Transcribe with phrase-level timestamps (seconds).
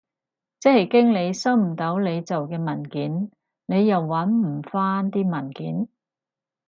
[0.59, 3.29] 即係經理收唔到你做嘅文件，
[3.67, 5.87] 你又搵唔返啲文件？